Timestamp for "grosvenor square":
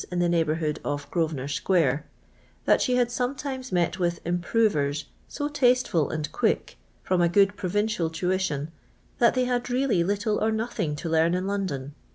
1.11-2.07